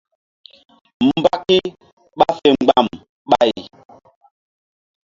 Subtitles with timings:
[1.17, 1.57] Mbaki
[2.17, 2.87] ɓa fe mgba̧m
[3.29, 3.51] ɓay.